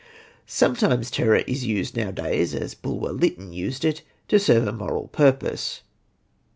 [0.47, 5.81] Sometimes terror is used nowadays, as Bulwer Lytton used it, to serve a moral purpose.